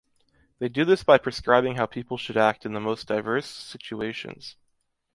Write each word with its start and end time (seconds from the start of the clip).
They 0.57 0.67
do 0.67 0.83
this 0.83 1.03
by 1.03 1.19
prescribing 1.19 1.75
how 1.75 1.85
people 1.85 2.17
should 2.17 2.35
act 2.35 2.65
in 2.65 2.73
the 2.73 2.79
most 2.79 3.07
diverse 3.07 3.45
situations. 3.45 4.55